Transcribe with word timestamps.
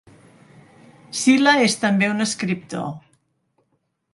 Sila 1.23 1.53
és 1.65 1.75
també 1.83 2.09
un 2.15 2.27
escriptor. 2.27 2.89